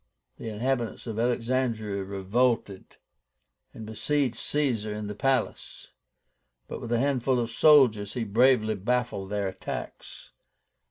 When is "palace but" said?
5.13-6.81